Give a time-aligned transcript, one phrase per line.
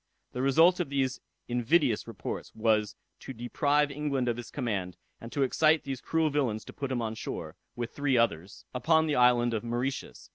[0.31, 5.43] The result of these invidious reports was to deprive England of his command, and to
[5.43, 9.53] excite these cruel villains to put him on shore, with three others, upon the island
[9.53, 10.29] of Mauritius.